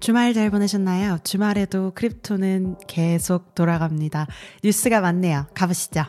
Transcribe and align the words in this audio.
주말 0.00 0.34
잘 0.34 0.50
보내셨나요? 0.50 1.18
주말에도 1.24 1.92
crypto는 1.94 2.76
계속 2.86 3.54
돌아갑니다. 3.54 4.26
뉴스가 4.62 5.00
많네요. 5.00 5.46
가보시죠. 5.54 6.04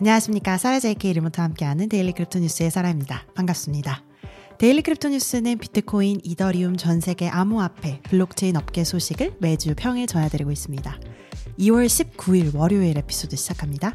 안녕하십니까. 0.00 0.56
사라 0.58 0.80
JK 0.80 1.12
Remote와 1.14 1.44
함께하는 1.44 1.88
daily 1.88 2.12
crypto 2.12 2.38
뉴스의 2.38 2.70
사라입니다. 2.70 3.26
반갑습니다. 3.34 4.02
daily 4.58 4.82
crypto 4.82 5.08
뉴스는 5.08 5.58
비트코인, 5.58 6.20
이더리움 6.24 6.76
전 6.76 7.00
세계 7.00 7.28
암호화폐, 7.28 8.00
블록체인 8.02 8.56
업계 8.56 8.84
소식을 8.84 9.36
매주 9.38 9.74
평일 9.76 10.06
전해드리고 10.06 10.50
있습니다. 10.50 11.00
2월 11.58 11.86
19일 11.86 12.54
월요일 12.54 12.98
에피소드 12.98 13.36
시작합니다. 13.36 13.94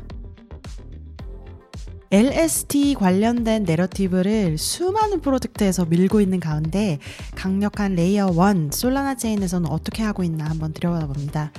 LST 2.11 2.95
관련된 2.95 3.63
narrative를 3.63 4.57
수많은 4.57 5.21
프로젝트에서 5.21 5.85
밀고 5.85 6.21
있는 6.21 6.39
가운데 6.39 6.99
강력한 7.35 7.95
layer 7.95 8.29
1 8.29 8.69
Solana 8.71 9.15
체인에서는 9.15 9.69
어떻게 9.69 10.03
하고 10.03 10.23
있나 10.23 10.45
한번 10.45 10.73
들여다봅니다. 10.73 11.51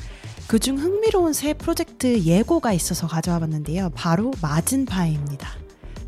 그중 0.46 0.78
흥미로운 0.78 1.32
새 1.32 1.54
프로젝트 1.54 2.20
예고가 2.20 2.72
있어서 2.72 3.08
가져와 3.08 3.40
봤는데요. 3.40 3.90
바로 3.94 4.30
MarginFi입니다. 4.40 5.48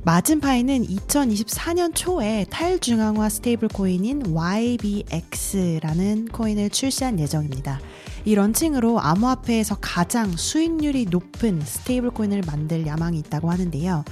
MarginFi는 0.04 0.86
2024년 0.86 1.92
초에 1.94 2.46
탈중앙화 2.48 3.28
스테이블 3.28 3.68
코인인 3.68 4.28
YBX라는 4.32 6.28
코인을 6.28 6.70
출시할 6.70 7.18
예정입니다. 7.18 7.80
이 8.28 8.34
런칭으로 8.34 9.00
암호화폐에서 9.00 9.78
가장 9.80 10.30
수익률이 10.32 11.06
높은 11.06 11.62
스테이블 11.62 12.10
코인을 12.10 12.42
만들 12.46 12.86
야망이 12.86 13.18
있다고 13.20 13.50
하는데요. 13.50 14.04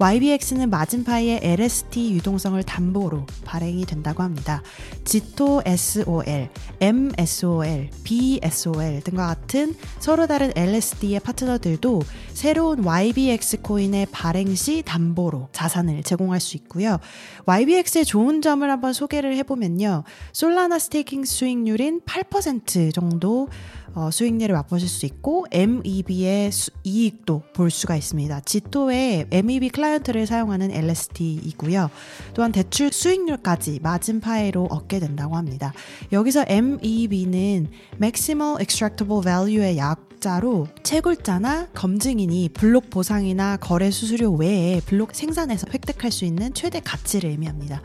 YBX는 0.00 0.70
MarginFi의 0.70 1.40
LST 1.42 2.12
유동성을 2.12 2.62
담보로 2.62 3.26
발행이 3.44 3.84
된다고 3.84 4.22
합니다. 4.22 4.62
지토 5.04 5.60
SOL, 5.66 6.48
MSOL, 6.80 7.90
BSOL 8.04 9.00
등과 9.02 9.26
같은 9.26 9.74
서로 9.98 10.28
다른 10.28 10.52
LST의 10.54 11.18
파트너들도 11.18 12.02
새로운 12.32 12.84
YBX 12.84 13.62
코인의 13.62 14.06
발행 14.12 14.54
시 14.54 14.82
담보로 14.82 15.48
자산을 15.50 16.04
제공할 16.04 16.38
수 16.38 16.56
있고요. 16.58 16.98
YBX의 17.46 18.04
좋은 18.04 18.40
점을 18.40 18.70
한번 18.70 18.92
소개를 18.92 19.36
해보면요. 19.38 20.04
솔라나 20.32 20.78
스테이킹 20.78 21.24
수익률인 21.24 22.02
8% 22.02 22.94
정도 22.94 23.48
어, 23.94 24.10
수익률을 24.10 24.54
맛보실 24.54 24.88
수 24.88 25.06
있고 25.06 25.46
MEB의 25.50 26.52
수, 26.52 26.70
이익도 26.84 27.42
볼 27.52 27.70
수가 27.70 27.96
있습니다. 27.96 28.40
지토의 28.40 29.26
MEB 29.30 29.70
클라이언트를 29.70 30.26
사용하는 30.26 30.70
LST이고요. 30.70 31.90
또한 32.34 32.52
대출 32.52 32.92
수익률까지 32.92 33.80
MarginFi로 33.82 34.66
얻게 34.70 35.00
된다고 35.00 35.36
합니다. 35.36 35.72
여기서 36.12 36.44
MEV는 36.48 37.68
Maximal 37.96 38.60
Extractable 38.60 39.22
Value의 39.22 39.78
약자로 39.78 40.68
채굴자나 40.82 41.68
검증인이 41.74 42.50
블록 42.50 42.90
보상이나 42.90 43.56
거래 43.56 43.90
수수료 43.90 44.32
외에 44.32 44.80
블록 44.86 45.14
생산에서 45.14 45.66
획득할 45.72 46.10
수 46.10 46.24
있는 46.24 46.54
최대 46.54 46.80
가치를 46.80 47.30
의미합니다. 47.30 47.82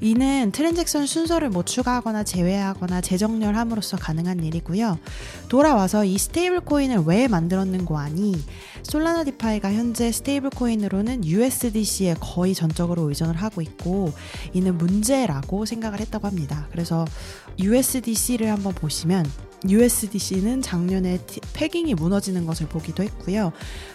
이는 0.00 0.52
transaction 0.52 1.06
순서를 1.06 1.50
뭐 1.50 1.64
추가하거나 1.64 2.22
제외하거나 2.22 3.00
재정렬함으로써 3.00 3.96
가능한 3.96 4.44
일이고요. 4.44 4.98
돌아와서 5.48 6.04
이 6.04 6.16
스테이블 6.16 6.60
코인을 6.60 6.98
왜 7.06 7.26
만들었는고 7.26 7.98
하니 7.98 8.36
Solana 8.82 9.24
DeFi가 9.24 9.72
현재 9.72 10.12
스테이블 10.12 10.50
코인으로는 10.50 11.24
USDC에 11.24 12.14
거의 12.20 12.54
전적으로 12.54 13.08
의존을 13.08 13.36
하고 13.36 13.60
있고 13.60 14.12
이는 14.52 14.78
문제라고 14.78 15.64
생각을 15.64 16.00
했다고 16.00 16.26
합니다. 16.26 16.68
그래서 16.70 17.04
USDC를 17.58 18.50
한번 18.50 18.74
보시면 18.74 19.26
USDC는 19.66 20.62
작년에 20.62 21.18
pegging이 21.54 21.94
무너지는 21.94 22.46
것을 22.46 22.68
보기도 22.68 23.02
했고요. 23.02 23.52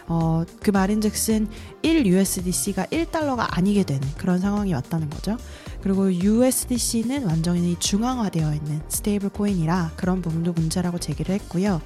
어, 0.07 0.43
그 0.61 0.71
말인즉슨 0.71 1.47
1 1.81 2.05
USDC가 2.05 2.85
1달러가 2.87 3.47
아니게 3.49 3.83
되는 3.83 4.01
그런 4.17 4.39
상황이 4.39 4.73
왔다는 4.73 5.09
거죠. 5.09 5.37
그리고 5.81 6.13
USDC는 6.13 7.25
완전히 7.25 7.77
중앙화되어 7.79 8.53
있는 8.53 8.81
스테이블 8.87 9.29
코인이라 9.29 9.91
그런 9.95 10.21
부분도 10.21 10.53
문제라고 10.53 10.99
제기를 10.99 11.35
했고요. 11.35 11.81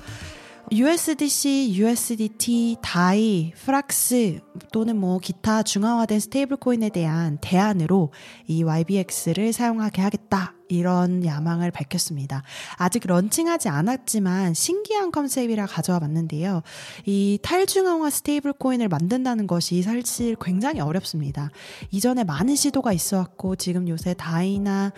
USDC, 0.69 1.75
USDT, 1.75 2.77
DAI, 2.81 3.53
FRAX 3.55 4.41
또는 4.73 4.97
뭐 4.97 5.17
기타 5.17 5.63
중앙화된 5.63 6.19
stable 6.19 6.57
coin에 6.57 6.89
대한 6.89 7.37
대안으로 7.39 8.11
이 8.47 8.63
YBX를 8.63 9.53
사용하게 9.53 10.01
하겠다. 10.01 10.55
이런 10.69 11.23
야망을 11.23 11.71
밝혔습니다. 11.71 12.43
아직 12.75 13.07
launching하지 13.07 13.69
않았지만 13.69 14.53
신기한 14.53 15.11
concept이라 15.11 15.65
가져와 15.67 15.99
봤는데요. 15.99 16.61
이 17.05 17.39
탈중앙화 17.41 18.09
stable 18.09 18.51
coin을 18.51 18.89
만든다는 18.89 19.47
것이 19.47 19.81
사실 19.81 20.35
굉장히 20.41 20.81
어렵습니다. 20.81 21.49
이전에 21.91 22.25
많은 22.25 22.57
시도가 22.57 22.91
있어 22.91 23.19
왔고 23.19 23.55
지금 23.55 23.87
요새 23.87 24.13
DAI나 24.13 24.91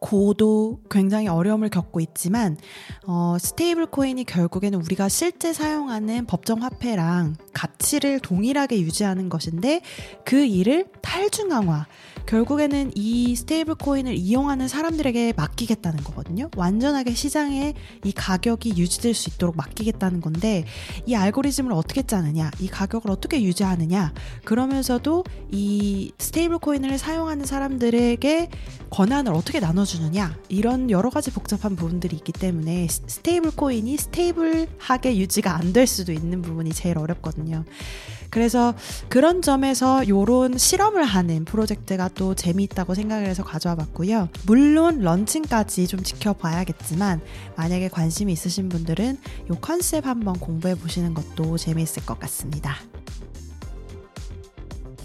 GHO도 0.00 0.80
굉장히 0.90 1.28
어려움을 1.28 1.68
겪고 1.68 2.00
있지만 2.00 2.56
어, 3.06 3.36
stable 3.38 3.86
coin이 3.86 4.24
결국에는 4.24 4.80
우리가 4.82 5.08
실제 5.08 5.52
사용하는 5.52 6.26
법정 6.26 6.62
화폐랑 6.62 7.36
가치를 7.52 8.20
동일하게 8.20 8.80
유지하는 8.80 9.28
것인데 9.28 9.82
그 10.24 10.44
일을 10.44 10.86
탈중앙화 11.02 11.86
결국에는 12.26 12.92
이 12.94 13.34
stable 13.34 13.74
coin을 13.74 14.14
이용하는 14.14 14.68
사람들에게 14.68 15.34
맡기겠다는 15.36 16.04
거거든요. 16.04 16.48
완전하게 16.56 17.12
시장에 17.12 17.74
이 18.04 18.12
가격이 18.12 18.74
유지될 18.76 19.14
수 19.14 19.30
있도록 19.30 19.56
맡기겠다는 19.56 20.20
건데 20.20 20.64
이 21.06 21.14
알고리즘을 21.14 21.72
어떻게 21.72 22.02
짜느냐, 22.02 22.50
이 22.60 22.68
가격을 22.68 23.10
어떻게 23.10 23.42
유지하느냐, 23.42 24.12
그러면서도 24.44 25.24
이 25.50 26.12
stable 26.18 26.58
coin을 26.58 26.98
사용하는 26.98 27.46
사람들에게 27.46 28.50
권한을 28.90 29.34
어떻게 29.34 29.58
나눠 29.58 29.84
주느냐, 29.90 30.36
이런 30.48 30.88
여러 30.88 31.10
가지 31.10 31.32
복잡한 31.32 31.74
부분들이 31.74 32.14
있기 32.16 32.30
때문에 32.30 32.86
stable 32.88 33.50
coin이 33.50 33.96
stable하게 33.96 35.16
유지가 35.16 35.56
안 35.56 35.72
될 35.72 35.86
수도 35.86 36.12
있는 36.12 36.42
부분이 36.42 36.70
제일 36.72 36.98
어렵거든요. 36.98 37.64
그래서 38.28 38.74
그런 39.08 39.42
점에서 39.42 40.08
요런 40.08 40.58
실험을 40.58 41.02
하는 41.02 41.44
프로젝트가 41.44 42.08
또 42.14 42.34
재미있다고 42.36 42.94
생각을 42.94 43.26
해서 43.26 43.42
가져와 43.42 43.74
봤고요. 43.74 44.28
물론 44.46 45.00
런칭까지 45.00 45.88
좀 45.88 46.02
지켜봐야겠지만 46.04 47.20
만약에 47.56 47.88
관심이 47.88 48.32
있으신 48.32 48.68
분들은 48.68 49.18
요 49.50 49.54
컨셉 49.60 50.06
한번 50.06 50.38
공부해 50.38 50.76
보시는 50.76 51.14
것도 51.14 51.56
재미있을 51.56 52.06
것 52.06 52.20
같습니다. 52.20 52.76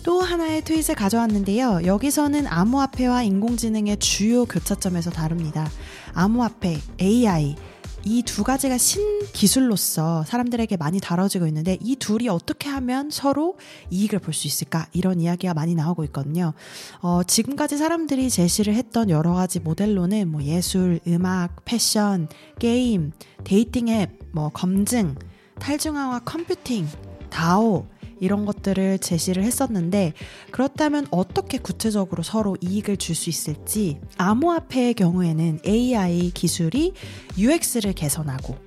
또 0.05 0.21
하나의 0.21 0.63
트윗을 0.63 0.93
가져왔는데요. 0.93 1.81
여기서는 1.83 2.45
암호화폐와 2.45 3.23
인공지능의 3.23 3.97
주요 3.97 4.45
교차점에서 4.45 5.09
다룹니다. 5.09 5.67
암호화폐, 6.13 6.77
AI, 7.01 7.55
이두 8.03 8.43
가지가 8.43 8.77
신기술로서 8.77 10.23
사람들에게 10.25 10.77
많이 10.77 10.99
다뤄지고 10.99 11.47
있는데 11.47 11.79
이 11.81 11.95
둘이 11.95 12.29
어떻게 12.29 12.69
하면 12.69 13.09
서로 13.09 13.57
이익을 13.89 14.19
볼 14.19 14.35
수 14.35 14.45
있을까 14.45 14.85
이런 14.93 15.19
이야기가 15.19 15.55
많이 15.55 15.73
나오고 15.73 16.03
있거든요. 16.03 16.53
어, 17.01 17.23
지금까지 17.23 17.77
사람들이 17.77 18.29
제시를 18.29 18.75
했던 18.75 19.09
여러 19.09 19.33
가지 19.33 19.59
모델로는 19.59 20.27
뭐 20.27 20.43
예술, 20.43 20.99
음악, 21.07 21.65
패션, 21.65 22.27
게임, 22.59 23.11
dating 23.43 23.87
앱, 23.87 24.19
뭐 24.33 24.49
검증, 24.49 25.15
탈중앙화 25.57 26.19
컴퓨팅, 26.19 26.87
DAO 27.31 27.87
이런 28.19 28.45
것들을 28.45 28.99
제시를 28.99 29.43
했었는데 29.43 30.13
그렇다면 30.51 31.07
어떻게 31.11 31.57
구체적으로 31.57 32.23
서로 32.23 32.57
이익을 32.61 32.97
줄 32.97 33.15
수 33.15 33.29
있을지 33.29 33.99
암호화폐의 34.17 34.93
경우에는 34.93 35.59
AI 35.65 36.31
기술이 36.33 36.93
UX를 37.37 37.93
개선하고 37.93 38.57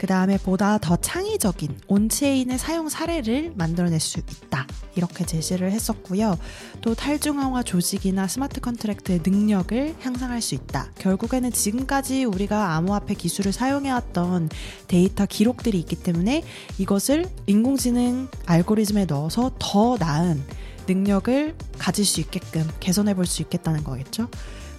그 0.00 0.06
다음에 0.06 0.38
보다 0.38 0.78
더 0.78 0.96
창의적인 0.96 1.80
on-chain의 1.86 2.56
사용 2.56 2.88
사례를 2.88 3.52
만들어낼 3.54 4.00
수 4.00 4.18
있다. 4.18 4.66
이렇게 4.96 5.26
제시를 5.26 5.72
했었고요. 5.72 6.38
또 6.80 6.94
탈중앙화 6.94 7.64
조직이나 7.64 8.26
smart 8.26 8.62
contract의 8.62 9.20
능력을 9.22 9.96
향상할 10.00 10.40
수 10.40 10.54
있다. 10.54 10.90
결국에는 10.98 11.52
지금까지 11.52 12.24
우리가 12.24 12.76
암호화폐 12.76 13.12
기술을 13.12 13.52
사용해왔던 13.52 14.48
데이터 14.88 15.26
기록들이 15.26 15.78
있기 15.80 15.96
때문에 15.96 16.44
이것을 16.78 17.26
인공지능 17.46 18.28
알고리즘에 18.46 19.04
넣어서 19.04 19.52
더 19.58 19.98
나은 19.98 20.42
능력을 20.86 21.54
가질 21.76 22.06
수 22.06 22.20
있게끔 22.20 22.66
개선해 22.80 23.12
볼 23.12 23.26
수 23.26 23.42
있겠다는 23.42 23.84
거겠죠. 23.84 24.28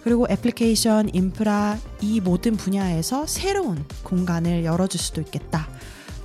그리고 0.04 0.28
애플리케이션, 0.30 1.10
인프라 1.14 1.78
이 2.02 2.20
모든 2.20 2.58
분야에서 2.58 3.26
새로운 3.28 3.86
공간을 4.04 4.66
열어줄 4.66 5.00
수도 5.00 5.22
있겠다. 5.22 5.68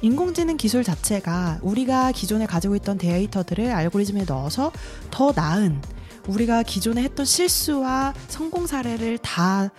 인공지능 0.02 0.56
기술 0.56 0.84
자체가 0.84 1.60
우리가 1.62 2.12
기존에 2.12 2.46
가지고 2.46 2.76
있던 2.76 2.98
데이터들을 2.98 3.70
알고리즘에 3.70 4.24
넣어서 4.24 4.72
더 5.10 5.32
나은 5.34 5.80
우리가 6.28 6.62
기존에 6.62 7.02
했던 7.02 7.24
실수와 7.24 8.14
성공 8.28 8.66
사례를 8.66 9.18
다 9.18 9.70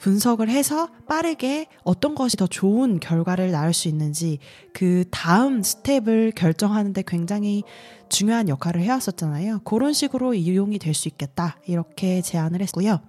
분석을 0.00 0.50
해서 0.50 0.88
빠르게 1.08 1.66
어떤 1.82 2.14
것이 2.14 2.36
더 2.36 2.46
좋은 2.46 3.00
결과를 3.00 3.50
낳을 3.52 3.72
수 3.72 3.88
있는지 3.88 4.38
그 4.74 5.04
다음 5.10 5.62
스텝을 5.62 6.32
결정하는데 6.36 7.02
굉장히 7.06 7.62
중요한 8.10 8.48
역할을 8.48 8.82
해왔었잖아요. 8.82 9.60
그런 9.64 9.92
식으로 9.92 10.34
이용이 10.34 10.78
될 10.78 10.92
수 10.94 11.08
있겠다. 11.08 11.56
이렇게 11.66 12.20
제안을 12.20 12.60
했고요. 12.62 13.00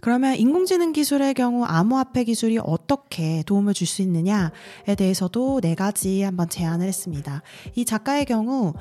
그러면 0.00 0.36
인공지능 0.36 0.92
기술의 0.92 1.34
경우 1.34 1.64
암호화폐 1.64 2.24
기술이 2.24 2.58
어떻게 2.62 3.42
도움을 3.44 3.74
줄 3.74 3.88
수 3.88 4.02
있느냐에 4.02 4.94
대해서도 4.96 5.60
네 5.60 5.74
가지 5.74 6.22
한번 6.22 6.48
제안을 6.48 6.86
했습니다. 6.86 7.42
이 7.74 7.84
작가의 7.84 8.26
경우 8.26 8.74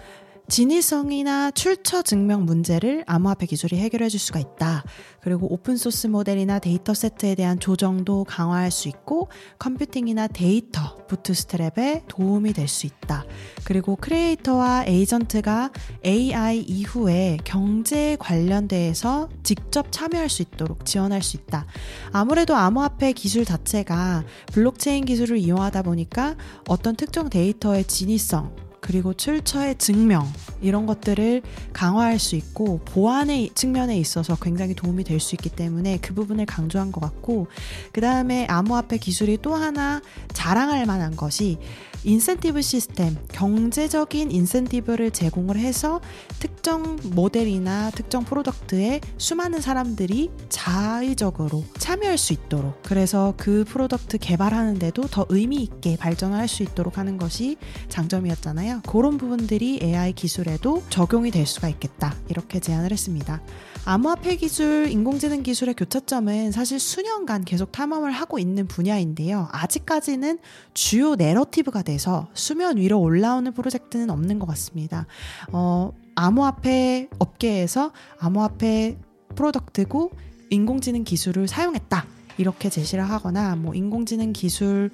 진위성이나 0.49 1.51
출처 1.51 2.01
증명 2.01 2.45
문제를 2.45 3.03
암호화폐 3.05 3.45
기술이 3.47 3.77
해결해 3.77 4.07
줄 4.07 4.17
수가 4.17 4.39
있다. 4.39 4.83
그리고 5.19 5.51
open 5.51 5.74
source 5.74 6.07
모델이나 6.07 6.59
데이터 6.59 6.93
세트에 6.93 7.35
대한 7.35 7.59
조정도 7.59 8.23
강화할 8.23 8.71
수 8.71 8.87
있고 8.87 9.27
컴퓨팅이나 9.59 10.27
데이터 10.27 11.05
bootstrap에 11.07 12.03
도움이 12.07 12.53
될 12.53 12.67
수 12.69 12.85
있다. 12.85 13.25
그리고 13.65 13.97
creator와 13.97 14.85
agent가 14.87 15.71
AI 16.05 16.59
이후에 16.59 17.37
경제 17.43 18.15
관련돼서 18.17 19.29
직접 19.43 19.91
참여할 19.91 20.29
수 20.29 20.41
있도록 20.41 20.85
지원할 20.85 21.23
수 21.23 21.35
있다. 21.37 21.65
아무래도 22.11 22.55
암호화폐 22.55 23.11
기술 23.13 23.43
자체가 23.43 24.23
블록체인 24.53 25.05
기술을 25.05 25.37
이용하다 25.37 25.81
보니까 25.81 26.35
어떤 26.67 26.95
특정 26.95 27.29
데이터의 27.29 27.83
진위성 27.85 28.66
그리고 28.81 29.13
출처의 29.13 29.77
증명 29.77 30.25
이런 30.61 30.85
것들을 30.85 31.41
강화할 31.73 32.19
수 32.19 32.35
있고 32.35 32.79
보안의 32.85 33.51
측면에 33.53 33.97
있어서 33.97 34.35
굉장히 34.35 34.73
도움이 34.73 35.03
될 35.03 35.17
수 35.19 35.35
있기 35.35 35.49
때문에 35.49 35.97
그 35.97 36.13
부분을 36.13 36.45
강조한 36.45 36.91
것 36.91 37.01
같고 37.01 37.47
그 37.91 38.01
다음에 38.01 38.45
암호화폐 38.47 38.97
기술이 38.97 39.39
또 39.41 39.55
하나 39.55 40.01
자랑할 40.33 40.85
만한 40.85 41.15
것이 41.15 41.57
인센티브 42.03 42.61
시스템, 42.61 43.17
경제적인 43.33 44.31
인센티브를 44.31 45.11
제공을 45.11 45.57
해서 45.57 45.99
특정 46.39 46.97
모델이나 47.03 47.91
특정 47.91 48.23
product에 48.23 49.01
수많은 49.17 49.59
사람들이 49.59 50.29
자의적으로 50.47 51.65
참여할 51.79 52.17
수 52.17 52.33
있도록 52.33 52.81
그래서 52.83 53.33
그 53.35 53.65
product 53.67 54.19
개발하는데도 54.19 55.01
더 55.07 55.25
의미 55.29 55.57
있게 55.57 55.97
발전할 55.97 56.47
수 56.47 56.63
있도록 56.63 56.97
하는 56.97 57.17
것이 57.17 57.57
장점이었잖아요. 57.89 58.66
그런 58.85 59.17
부분들이 59.17 59.79
AI 59.81 60.13
기술에도 60.13 60.83
적용이 60.89 61.31
될 61.31 61.45
수가 61.45 61.69
있겠다. 61.69 62.15
이렇게 62.29 62.59
제안을 62.59 62.91
했습니다. 62.91 63.41
암호화폐 63.85 64.35
기술, 64.35 64.89
인공지능 64.89 65.43
기술의 65.43 65.75
교차점은 65.75 66.51
사실 66.51 66.77
수년간 66.77 67.45
계속 67.45 67.71
탐험을 67.71 68.11
하고 68.11 68.37
있는 68.37 68.67
분야인데요. 68.67 69.47
아직까지는 69.51 70.39
주요 70.73 71.15
내러티브가 71.15 71.83
돼서 71.83 72.27
수면 72.33 72.77
위로 72.77 72.99
올라오는 72.99 73.51
프로젝트는 73.53 74.09
없는 74.09 74.39
것 74.39 74.45
같습니다. 74.47 75.07
어, 75.53 75.93
암호화폐 76.15 77.07
업계에서 77.17 77.93
암호화폐 78.19 78.97
프로덕트고 79.35 80.11
인공지능 80.49 81.03
기술을 81.03 81.47
사용했다. 81.47 82.05
이렇게 82.37 82.69
제시를 82.69 83.09
하거나 83.09 83.55
뭐 83.55 83.73
인공지능 83.73 84.33
기술을 84.33 84.91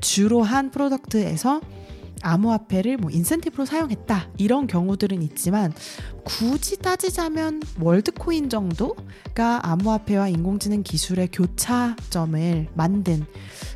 주로 0.00 0.42
한 0.42 0.70
product에서 0.70 1.60
암호화폐를 2.22 2.96
뭐 2.96 3.10
인센티브로 3.10 3.64
사용했다 3.64 4.28
이런 4.38 4.66
경우들은 4.66 5.22
있지만 5.22 5.72
굳이 6.24 6.76
따지자면 6.76 7.62
월드코인 7.80 8.50
정도가 8.50 9.60
암호화폐와 9.62 10.28
인공지능 10.28 10.82
기술의 10.82 11.28
교차점을 11.32 12.68
만든 12.74 13.24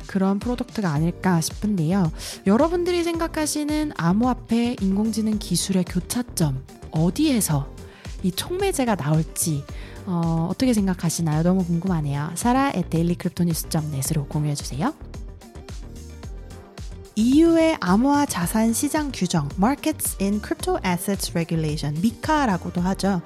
그런 0.07 0.39
product가 0.39 0.89
아닐까 0.91 1.41
싶은데요. 1.41 2.11
여러분들이 2.45 3.03
생각하시는 3.03 3.93
암호화폐 3.95 4.75
인공지능 4.81 5.39
기술의 5.39 5.85
교차점 5.85 6.63
어디에서 6.91 7.73
이 8.23 8.31
촉매제가 8.31 8.95
나올지 8.95 9.63
어, 10.05 10.47
어떻게 10.51 10.73
생각하시나요? 10.73 11.43
너무 11.43 11.65
궁금하네요. 11.65 12.31
사라 12.35 12.67
at 12.75 12.89
dailycryptonews.net으로 12.89 14.27
공유해주세요. 14.27 14.93
EU의 17.15 17.77
암호화 17.79 18.25
자산 18.25 18.73
시장 18.73 19.11
규정 19.13 19.47
Markets 19.57 20.17
in 20.19 20.41
Crypto 20.41 20.79
Assets 20.83 21.31
Regulation 21.33 22.01
미카라고도 22.01 22.81
하죠. 22.81 23.21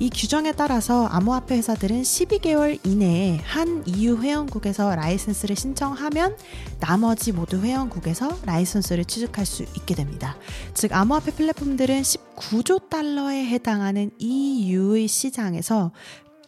이 0.00 0.10
규정에 0.10 0.50
따라서 0.50 1.06
암호화폐 1.06 1.56
회사들은 1.56 2.02
12개월 2.02 2.84
이내에 2.84 3.36
한 3.44 3.84
EU 3.86 4.20
회원국에서 4.20 4.92
라이선스를 4.96 5.54
신청하면 5.54 6.36
나머지 6.80 7.30
모두 7.30 7.60
회원국에서 7.60 8.36
라이선스를 8.44 9.04
취득할 9.04 9.46
수 9.46 9.62
있게 9.62 9.94
됩니다. 9.94 10.36
즉 10.74 10.92
암호화폐 10.92 11.30
플랫폼들은 11.32 12.02
19조 12.02 12.88
달러에 12.88 13.46
해당하는 13.46 14.10
EU의 14.18 15.06
시장에서 15.06 15.92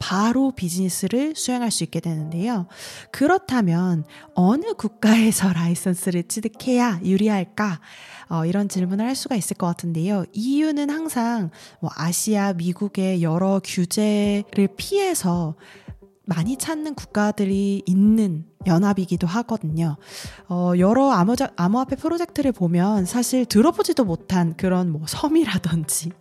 바로 0.01 0.51
비즈니스를 0.51 1.37
수행할 1.37 1.71
수 1.71 1.85
있게 1.85 2.01
되는데요. 2.01 2.67
그렇다면 3.13 4.05
어느 4.35 4.73
국가에서 4.73 5.53
라이선스를 5.55 6.25
취득해야 6.25 7.01
유리할까? 7.05 7.81
어, 8.31 8.47
이런 8.47 8.69
질문을 8.69 9.05
할 9.05 9.15
수가 9.15 9.37
있을 9.37 9.57
것 9.57 9.67
같은데요. 9.67 10.25
이유는 10.33 10.91
항상 10.91 11.51
뭐 11.81 11.91
아시아, 11.95 12.55
미국의 12.55 13.23
여러 13.23 13.61
규제를 13.63 14.69
피해서 14.77 15.55
많이 16.31 16.57
찾는 16.57 16.95
국가들이 16.95 17.83
있는 17.87 18.45
연합이기도 18.65 19.27
하거든요. 19.27 19.97
어, 20.49 20.73
여러 20.79 21.11
암호, 21.11 21.35
암호화폐 21.57 21.97
프로젝트를 21.97 22.53
보면 22.53 23.05
사실 23.05 23.45
들어보지도 23.45 24.05
못한 24.05 24.55
그런 24.57 24.91
뭐 24.93 25.03
섬이라든지, 25.09 26.13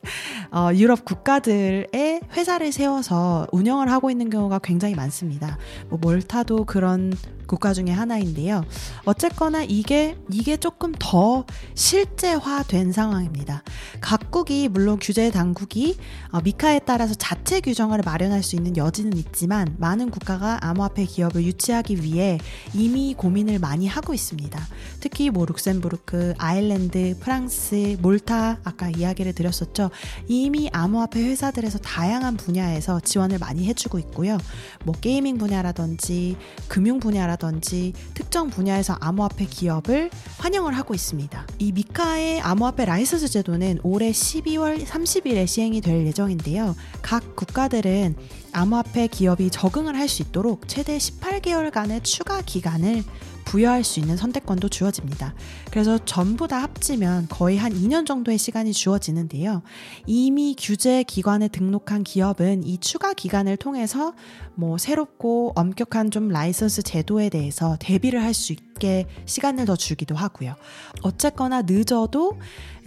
어, 0.51 0.69
유럽 0.73 1.05
국가들의 1.05 2.21
회사를 2.33 2.71
세워서 2.71 3.47
운영을 3.51 3.91
하고 3.91 4.09
있는 4.09 4.29
경우가 4.29 4.59
굉장히 4.59 4.95
많습니다. 4.95 5.57
뭐 5.89 5.99
몰타도 6.01 6.65
그런 6.65 7.13
국가 7.49 7.73
중에 7.73 7.89
하나인데요. 7.89 8.63
어쨌거나 9.05 9.63
이게 9.63 10.15
이게 10.29 10.55
조금 10.55 10.93
더 10.99 11.45
실제화된 11.73 12.91
상황입니다. 12.91 13.63
각국이 14.01 14.69
물론 14.69 14.99
규제 15.01 15.31
당국이 15.31 15.97
어, 16.31 16.41
미카에 16.41 16.79
따라서 16.85 17.15
자체 17.15 17.59
규정을 17.59 18.01
마련할 18.05 18.43
수 18.43 18.55
있는 18.55 18.77
여지는 18.77 19.17
있지만 19.17 19.75
많은 19.79 20.11
국가가 20.11 20.59
암호화폐 20.61 21.05
기업을 21.05 21.43
유치하기 21.43 22.03
위해 22.03 22.37
이미 22.75 23.15
고민을 23.15 23.57
많이 23.57 23.87
하고 23.87 24.13
있습니다. 24.13 24.59
특히 24.99 25.31
뭐 25.31 25.45
룩셈부르크, 25.45 26.35
아일랜드, 26.37 27.17
프랑스, 27.19 27.97
몰타 27.99 28.59
아까 28.63 28.91
이야기를 28.91 29.33
드렸었죠. 29.33 29.89
이미 30.27 30.69
암호화폐 30.71 31.19
회사들에서 31.23 31.79
다양한 31.79 32.37
분야에서 32.37 32.99
지원을 32.99 33.39
많이 33.39 33.65
해주고 33.65 33.97
있고요. 33.97 34.37
뭐 34.85 34.93
gaming 34.93 35.39
분야라든지 35.39 36.37
금융 36.67 36.99
분야라든지 36.99 37.38
분야라든지 37.39 37.93
특정 38.13 38.49
분야에서 38.49 38.97
암호화폐 38.99 39.45
기업을 39.45 40.11
환영을 40.37 40.77
하고 40.77 40.93
있습니다. 40.93 41.47
이 41.57 41.71
MiCA의 41.71 42.41
암호화폐 42.41 42.85
라이선스 42.85 43.29
제도는 43.29 43.79
올해 43.83 44.11
12월 44.11 44.85
30일에 44.85 45.47
시행이 45.47 45.81
될 45.81 46.05
예정인데요. 46.05 46.75
각 47.01 47.35
국가들은 47.35 48.15
암호화폐 48.51 49.07
기업이 49.07 49.49
적응을 49.49 49.95
할 49.95 50.09
수 50.09 50.23
있도록 50.23 50.67
최대 50.67 50.97
18개월간의 50.97 52.03
추가 52.03 52.41
기간을 52.41 53.03
부여할 53.49 53.83
수 53.83 53.99
있는 53.99 54.15
선택권도 54.15 54.69
주어집니다. 54.69 55.33
그래서 55.71 55.97
전부 56.05 56.47
다 56.47 56.61
합치면 56.61 57.29
거의 57.29 57.57
한 57.57 57.73
2년 57.73 58.05
정도의 58.05 58.37
시간이 58.37 58.73
주어지는데요. 58.73 59.63
이미 60.05 60.55
규제 60.57 61.01
기관에 61.01 61.47
등록한 61.47 62.03
기업은 62.03 62.63
이 62.63 62.77
추가 62.77 63.13
기간을 63.13 63.57
통해서 63.57 64.13
뭐 64.53 64.77
새롭고 64.77 65.53
엄격한 65.55 66.11
좀 66.11 66.29
라이선스 66.29 66.83
제도에 66.83 67.29
대해서 67.29 67.75
대비를 67.79 68.23
할 68.23 68.29
수 68.39 68.53
있게 68.53 69.07
시간을 69.25 69.65
더 69.65 69.75
주기도 69.75 70.15
하고요. 70.15 70.55
어쨌거나 71.01 71.63
늦어도 71.63 72.39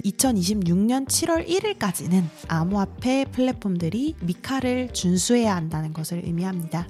2026년 0.05 1.07
7월 1.07 1.47
1일까지는 1.47 2.25
암호화폐 2.49 3.27
플랫폼들이 3.33 4.15
미카를 4.21 4.93
준수해야 4.93 5.55
한다는 5.55 5.93
것을 5.93 6.23
의미합니다. 6.25 6.87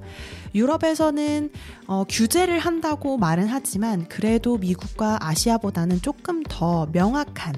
유럽에서는 0.55 1.49
어, 1.87 2.03
규제를 2.07 2.59
한다고 2.59 3.17
말은 3.17 3.47
하지만 3.47 4.07
그래도 4.07 4.57
미국과 4.57 5.19
아시아보다는 5.21 6.01
조금 6.01 6.43
더 6.43 6.87
명확한 6.91 7.55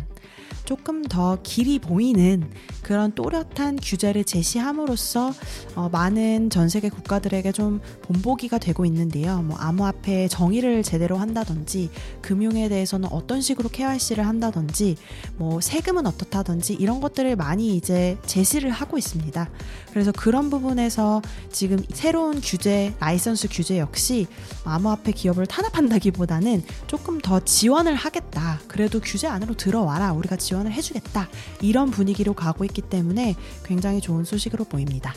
조금 0.65 1.03
더 1.03 1.38
길이 1.44 1.79
보이는 1.79 2.50
그런 2.82 3.13
또렷한 3.13 3.77
규제를 3.82 4.24
제시함으로써 4.24 5.32
어, 5.75 5.89
많은 5.89 6.50
전 6.50 6.70
세계 6.70 6.89
국가들에게 6.89 7.51
좀 7.51 7.82
본보기가 8.03 8.58
되고 8.58 8.86
있는데요. 8.86 9.41
뭐 9.41 9.58
암호화폐 9.58 10.27
정의를 10.27 10.84
제대로 10.84 11.17
한다든지 11.17 11.89
금융에 12.22 12.70
대해서는 12.70 13.10
어떤 13.12 13.41
식으로 13.41 13.70
KYC를 13.70 14.27
한다든지 14.27 14.98
뭐 15.38 15.62
세금은 15.62 16.05
어떻다든지 16.05 16.74
이런 16.74 17.00
것들을 17.00 17.36
많이 17.36 17.75
이제 17.75 18.17
제시를 18.25 18.72
하고 18.72 18.98
있습니다. 18.98 19.50
그래서 19.91 20.12
그런 20.12 20.50
부분에서 20.50 21.22
지금 21.51 21.77
새로운 21.94 22.41
규제, 22.41 22.94
라이선스 23.00 23.48
규제 23.51 23.79
역시 23.79 24.27
암호화폐 24.63 25.12
기업을 25.12 25.46
탄압한다기보다는 25.46 26.63
조금 26.88 27.20
더 27.20 27.39
지원을 27.39 27.96
하겠다. 27.96 28.60
그래도 28.67 29.00
규제 29.00 29.27
안으로 29.27 29.55
들어와라. 29.55 30.13
우리가 30.15 30.36
지원을 30.36 30.72
해주겠다. 30.72 31.29
이런 31.62 31.91
분위기로 31.91 32.34
가고 32.34 32.65
있기 32.65 32.81
때문에 32.81 33.36
굉장히 33.63 34.01
좋은 34.01 34.24
소식으로 34.24 34.65
보입니다. 34.65 35.13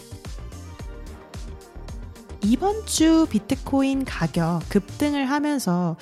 이번 2.42 2.86
주 2.86 3.26
비트코인 3.28 4.04
가격 4.04 4.60
급등을 4.68 5.28
하면서 5.28 5.96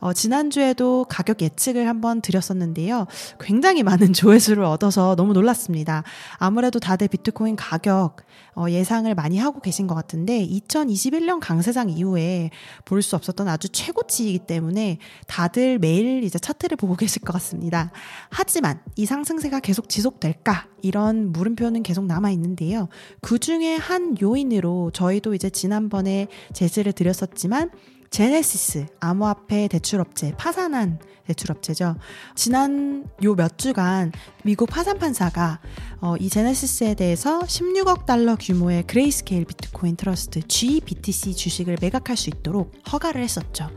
어, 0.00 0.12
지난주에도 0.12 1.06
가격 1.08 1.42
예측을 1.42 1.86
한번 1.86 2.20
드렸었는데요. 2.20 3.06
굉장히 3.38 3.82
많은 3.82 4.12
조회수를 4.14 4.64
얻어서 4.64 5.14
너무 5.14 5.32
놀랐습니다. 5.32 6.02
아무래도 6.38 6.80
다들 6.80 7.08
비트코인 7.08 7.54
가격 7.54 8.16
어, 8.54 8.66
예상을 8.68 9.12
많이 9.14 9.38
하고 9.38 9.60
계신 9.60 9.86
것 9.86 9.94
같은데 9.94 10.46
2021년 10.46 11.38
강세장 11.40 11.90
이후에 11.90 12.50
볼 12.84 13.02
수 13.02 13.16
없었던 13.16 13.48
아주 13.48 13.68
최고치이기 13.68 14.40
때문에 14.46 14.98
다들 15.26 15.78
매일 15.78 16.22
이제 16.22 16.38
차트를 16.38 16.76
보고 16.76 16.94
계실 16.96 17.22
것 17.22 17.32
같습니다. 17.34 17.90
하지만 18.30 18.80
이 18.96 19.06
상승세가 19.06 19.60
계속 19.60 19.88
지속될까? 19.88 20.68
이런 20.82 21.32
물음표는 21.32 21.82
계속 21.82 22.06
남아 22.06 22.30
있는데요. 22.32 22.88
그 23.20 23.38
중에 23.38 23.76
한 23.76 24.16
요인으로 24.20 24.90
저희도 24.92 25.34
이제 25.34 25.50
지난번에 25.50 26.28
제시를 26.52 26.92
드렸었지만 26.92 27.70
제네시스 28.12 28.86
암호화폐 29.00 29.68
대출업체 29.68 30.34
파산한 30.36 30.98
대출업체죠. 31.26 31.96
지난 32.34 33.06
요 33.24 33.34
몇 33.34 33.56
주간 33.56 34.12
미국 34.44 34.68
파산 34.68 34.98
판사가 34.98 35.60
어, 36.02 36.16
이 36.18 36.28
제네시스에 36.28 36.94
대해서 36.94 37.40
16억 37.40 38.04
달러 38.04 38.36
규모의 38.36 38.86
그레이스케일 38.86 39.46
비트코인 39.46 39.96
트러스트 39.96 40.46
GBTC 40.46 41.34
주식을 41.34 41.78
매각할 41.80 42.18
수 42.18 42.28
있도록 42.28 42.74
허가를 42.92 43.22
했었죠. 43.22 43.70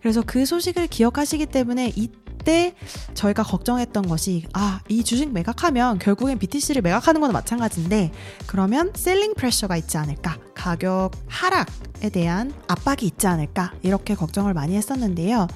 그래서 0.00 0.22
그 0.24 0.46
소식을 0.46 0.86
기억하시기 0.86 1.44
때문에 1.46 1.92
이 1.94 2.08
그때 2.44 2.74
저희가 3.14 3.42
걱정했던 3.42 4.06
것이 4.06 4.44
아, 4.52 4.80
이 4.90 5.02
주식 5.02 5.32
매각하면 5.32 5.98
결국엔 5.98 6.38
BTC를 6.38 6.82
매각하는 6.82 7.22
거나 7.22 7.32
마찬가지인데 7.32 8.12
그러면 8.46 8.92
셀링 8.94 9.32
프레셔가 9.34 9.78
있지 9.78 9.96
않을까? 9.96 10.36
가격 10.54 11.12
하락에 11.26 12.10
대한 12.12 12.52
압박이 12.68 13.06
있지 13.06 13.26
않을까? 13.26 13.72
이렇게 13.82 14.14
걱정을 14.14 14.52
많이 14.52 14.76
했었는데요. 14.76 15.48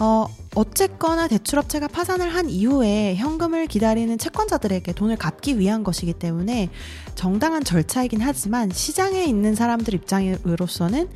어, 0.00 0.26
어쨌거나 0.54 1.26
대출업체가 1.26 1.88
파산을 1.88 2.32
한 2.32 2.48
이후에 2.48 3.16
현금을 3.16 3.66
기다리는 3.66 4.16
채권자들에게 4.16 4.92
돈을 4.92 5.16
갚기 5.16 5.58
위한 5.58 5.82
것이기 5.82 6.12
때문에 6.12 6.68
정당한 7.16 7.64
절차이긴 7.64 8.20
하지만 8.20 8.70
시장에 8.72 9.24
있는 9.24 9.56
사람들 9.56 9.92
입장으로서는 9.94 11.08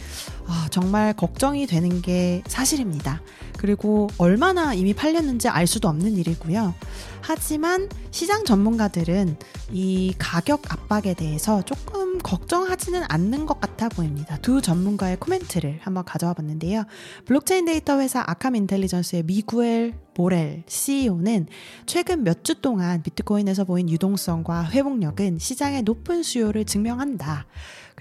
아, 0.49 0.67
정말 0.73 1.13
걱정이 1.13 1.69
되는 1.69 2.03
게 2.03 2.43
사실입니다. 2.49 3.21
그리고 3.63 4.09
얼마나 4.19 4.75
이미 4.75 4.93
팔렸는지 4.93 5.49
알 5.49 5.69
수도 5.69 5.87
없는 5.87 6.17
일이고요. 6.17 6.75
하지만 7.21 7.89
시장 8.11 8.45
전문가들은 8.45 9.37
이 9.71 10.13
가격 10.19 10.73
압박에 10.73 11.15
대해서 11.15 11.63
조금 11.63 12.19
걱정하지는 12.19 13.05
않는 13.09 13.47
것 13.47 13.61
같아 13.61 13.89
보입니다. 13.89 14.37
두 14.39 14.61
전문가의 14.61 15.17
코멘트를 15.21 15.79
한번 15.81 16.05
가져와 16.05 16.35
봤는데요. 16.35 16.83
블록체인 17.27 17.65
데이터 17.67 18.01
회사 18.01 18.25
아캄 18.27 18.57
인텔리전스의 18.57 19.23
미구엘 19.23 19.95
모렐 20.17 20.65
CEO는 20.67 21.47
최근 21.87 22.25
몇 22.25 22.43
주 22.43 22.61
동안 22.61 23.05
비트코인에서 23.05 23.63
보인 23.63 23.89
유동성과 23.89 24.71
회복력은 24.71 25.39
시장의 25.39 25.83
높은 25.83 26.25
수요를 26.25 26.65
증명한다. 26.65 27.47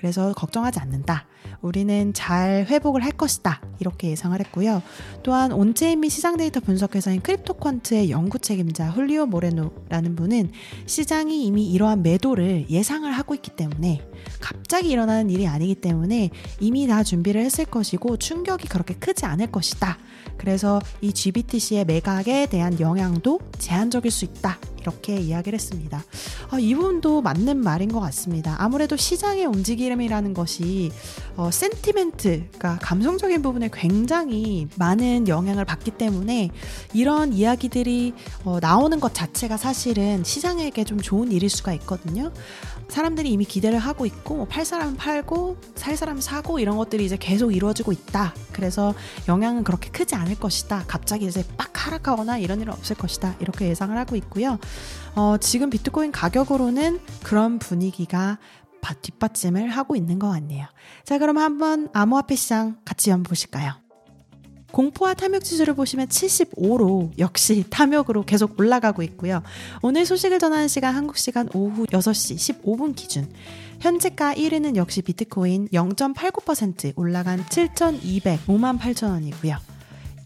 그래서 0.01 0.34
걱정하지 0.34 0.79
않는다. 0.79 1.27
우리는 1.62 2.12
잘 2.13 2.65
회복을 2.67 3.03
할 3.03 3.12
것이다. 3.12 3.62
이렇게 3.79 4.10
예상을 4.10 4.38
했고요. 4.39 4.81
또한 5.22 5.51
on-chain 5.51 6.00
및 6.00 6.10
시장 6.10 6.38
데이터 6.38 6.60
분석 6.60 6.96
회사인 6.96 7.22
크립토퀀트의 7.22 8.10
연구 8.10 8.39
책임자 8.39 8.89
훌리오 8.89 9.27
모레노라는 9.27 10.15
분은 10.15 10.51
시장이 10.88 11.46
이미 11.46 11.72
이러한 11.72 12.01
매도를 12.01 12.65
예상을 12.72 13.10
하고 13.12 13.36
있기 13.36 13.51
때문에 13.51 14.01
갑자기 14.39 14.89
일어나는 14.89 15.29
일이 15.29 15.48
아니기 15.48 15.75
때문에 15.75 16.31
이미 16.60 16.88
다 16.88 17.03
준비를 17.03 17.41
했을 17.41 17.65
것이고 17.65 18.17
충격이 18.17 18.70
그렇게 18.70 18.96
크지 18.96 19.27
않을 19.27 19.51
것이다. 19.51 20.00
그래서 20.38 20.82
이 21.01 21.13
GBTC의 21.13 21.86
매각에 21.86 22.48
대한 22.48 22.80
영향도 22.80 23.40
제한적일 23.58 24.12
수 24.12 24.25
있다. 24.25 24.58
이렇게 24.82 25.16
이야기를 25.16 25.58
했습니다. 25.58 26.04
아, 26.50 26.60
이 26.60 26.74
부분도 26.74 27.22
맞는 27.22 27.58
말인 27.58 27.92
것 27.92 28.00
같습니다. 28.00 28.56
아무래도 28.60 28.98
시장의 28.98 29.46
움직임이라는 29.46 30.34
것이 30.34 30.92
어, 31.38 31.50
센티멘트, 31.52 32.48
그러니까 32.52 32.78
감성적인 32.82 33.42
부분에 33.42 33.70
굉장히 33.74 34.68
많은 34.78 35.28
영향을 35.28 35.66
받기 35.66 35.92
때문에 35.92 36.52
이런 36.94 37.34
이야기들이 37.34 38.14
어, 38.44 38.60
나오는 38.62 39.00
것 39.00 39.14
자체가 39.14 39.58
사실은 39.58 40.24
시장에게 40.24 40.84
좀 40.84 41.00
좋은 41.00 41.32
일일 41.32 41.50
수가 41.50 41.74
있거든요. 41.74 42.32
사람들이 42.90 43.32
이미 43.32 43.46
기대를 43.46 43.80
하고 43.80 44.06
있고 44.06 44.36
뭐 44.36 44.46
팔 44.52 44.66
사람 44.66 44.98
팔고 44.98 45.56
살 45.76 45.96
사람 45.96 46.20
사고 46.20 46.60
이런 46.60 46.76
것들이 46.76 47.06
이제 47.06 47.16
계속 47.18 47.52
이루어지고 47.56 47.94
있다. 47.94 48.34
그래서 48.52 48.94
영향은 49.30 49.64
그렇게 49.64 49.90
크지 49.90 50.16
않을 50.16 50.36
것이다. 50.36 50.84
갑자기 50.88 51.26
이제 51.26 51.44
빡 51.58 51.72
하락하거나 51.88 52.38
이런 52.38 52.60
일은 52.60 52.74
없을 52.74 52.98
것이다. 52.98 53.36
이렇게 53.40 53.70
예상을 53.70 53.98
하고 53.98 54.18
있고요. 54.18 54.60
어, 55.16 55.38
지금 55.40 55.70
비트코인 55.70 56.12
가격으로는 56.12 57.00
그런 57.24 57.60
분위기가 57.60 58.38
뒷받침을 59.02 59.70
하고 59.70 59.96
있는 59.96 60.20
것 60.20 60.30
같네요. 60.30 60.66
자, 61.06 61.18
그럼 61.18 61.38
한번 61.38 61.90
암호화폐 61.94 62.36
시장 62.36 62.78
같이 62.84 63.10
한번 63.10 63.30
보실까요? 63.30 63.74
공포와 64.72 65.14
탐욕 65.14 65.44
지수를 65.44 65.74
보시면 65.76 66.08
75로 66.08 67.12
역시 67.20 67.66
탐욕으로 67.70 68.24
계속 68.26 68.60
올라가고 68.60 69.04
있고요. 69.04 69.44
오늘 69.82 70.06
소식을 70.06 70.40
전하는 70.40 70.68
시간 70.68 70.96
한국 70.96 71.18
시간 71.18 71.50
오후 71.54 71.86
6시 71.86 72.64
15분 72.64 72.96
기준. 72.96 73.32
현재가 73.82 74.36
1위는 74.36 74.76
역시 74.76 75.02
비트코인 75.02 75.70
0.89% 75.70 76.94
올라간 76.96 77.46
7,205만 77.46 78.80
8천 78.80 79.10
원이고요. 79.10 79.58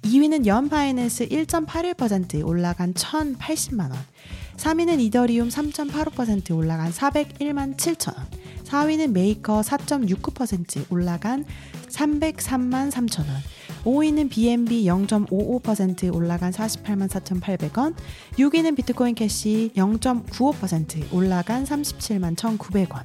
2위는 0.04 0.46
Yearn 0.46 0.81
Finance 0.81 1.30
1.81% 1.30 2.46
올라간 2.46 2.94
1,080만 2.94 3.92
원. 3.92 3.94
3위는 4.58 5.00
이더리움 5.02 5.50
3.85% 5.50 6.56
올라간 6.56 6.92
401만 6.92 7.76
7천 7.76 8.16
원. 8.16 8.28
4위는 8.66 9.12
메이커 9.12 9.62
4.69% 9.62 10.92
올라간 10.92 11.46
303만 11.90 12.92
3천 12.92 13.20
원. 13.20 13.42
5위는 13.86 14.30
BNB 14.30 14.86
0.55% 14.86 16.14
올라간 16.14 16.52
48만 16.52 17.08
4,800원. 17.08 17.94
6위는 18.38 18.76
비트코인 18.76 19.16
캐시 19.16 19.72
0.95% 19.76 21.14
올라간 21.14 21.64
37만 21.64 22.36
1,900원. 22.36 23.04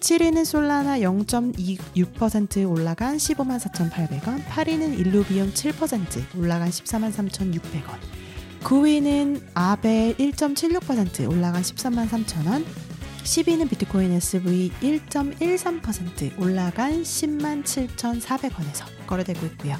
7위는 0.00 0.44
솔라나 0.44 0.98
0.26% 0.98 2.70
올라간 2.70 3.16
15만 3.16 3.58
4,800원. 3.58 4.44
8위는 4.44 4.98
일루비움 4.98 5.52
7% 5.52 6.38
올라간 6.38 6.68
14만 6.68 7.12
3,600원. 7.12 8.24
9위는 8.64 9.42
아베 9.52 10.14
1.76% 10.18 11.30
올라간 11.30 11.60
13만 11.60 12.08
3천원, 12.08 12.64
10위는 13.24 13.70
비트코인 13.70 14.12
SV 14.12 14.70
1.13% 14.80 16.38
올라간 16.38 17.02
10만 17.02 17.64
7,400원에서 17.64 18.84
거래되고 19.06 19.46
있고요. 19.46 19.76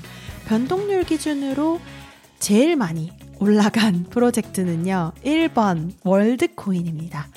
변동률 0.47 1.05
기준으로 1.05 1.81
제일 2.39 2.77
많이 2.77 3.13
올라간 3.39 4.05
프로젝트는요. 4.11 5.13
1번 5.25 5.93
월드코인입니다. 6.03 7.29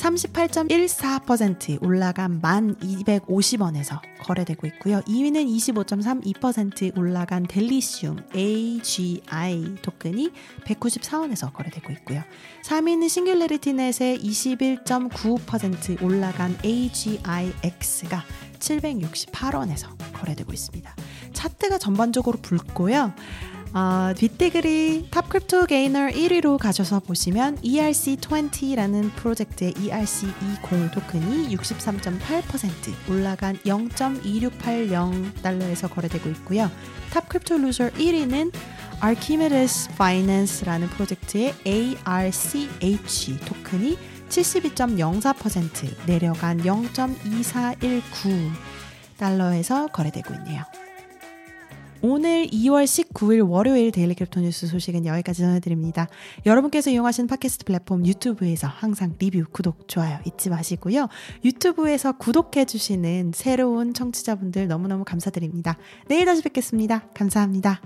38.14% 0.00 1.82
올라간 1.82 2.40
1,250원에서 2.40 4.00
거래되고 4.22 4.66
있고요. 4.68 5.00
2위는 5.02 5.46
25.32% 5.46 6.96
올라간 6.96 7.42
델리시움 7.42 8.16
AGI 8.34 9.76
토큰이 9.82 10.30
194원에서 10.64 11.52
거래되고 11.52 11.92
있고요. 11.92 12.22
3위는 12.64 13.10
SingularityNET의 13.10 14.18
21.95% 14.20 16.02
올라간 16.02 16.56
AGIX가 16.64 18.24
768원에서 18.58 19.88
거래되고 20.14 20.50
있습니다. 20.50 20.96
차트가 21.34 21.76
전반적으로 21.76 22.38
붉고요. 22.40 23.12
어, 23.72 24.12
뒷대글이 24.16 25.10
top 25.12 25.28
crypto 25.28 25.66
gainer 25.66 26.08
1위로 26.08 26.58
가셔서 26.58 26.98
보시면 26.98 27.58
ERC20라는 27.58 29.14
프로젝트의 29.14 29.74
ERC20 29.74 30.92
토큰이 30.92 31.56
63.8% 31.56 33.08
올라간 33.08 33.58
0.2680달러에서 33.58 35.88
거래되고 35.88 36.28
있고요. 36.30 36.68
top 37.12 37.28
crypto 37.28 37.58
loser 37.58 37.90
1위는 37.90 38.52
Archimedes 39.04 39.88
Finance라는 39.92 40.88
프로젝트의 40.88 41.54
ARCH 41.64 43.38
토큰이 43.44 43.96
72.04% 44.28 46.06
내려간 46.06 46.58
0.2419 46.58 48.50
달러에서 49.16 49.86
거래되고 49.88 50.34
있네요. 50.34 50.64
오늘 52.02 52.46
2월 52.46 52.84
19일 52.84 53.46
월요일 53.48 53.92
daily 53.92 54.14
crypto 54.14 54.40
뉴스 54.40 54.66
소식은 54.66 55.04
여기까지 55.04 55.42
전해드립니다. 55.42 56.08
여러분께서 56.46 56.90
이용하시는 56.90 57.28
팟캐스트 57.28 57.66
플랫폼 57.66 58.06
유튜브에서 58.06 58.68
항상 58.68 59.14
리뷰, 59.18 59.44
구독, 59.52 59.86
좋아요 59.86 60.18
잊지 60.24 60.48
마시고요. 60.48 61.08
유튜브에서 61.44 62.12
구독해주시는 62.12 63.32
새로운 63.34 63.92
청취자분들 63.92 64.66
너무너무 64.68 65.04
감사드립니다. 65.04 65.76
내일 66.08 66.24
다시 66.24 66.42
뵙겠습니다. 66.42 67.04
감사합니다. 67.12 67.82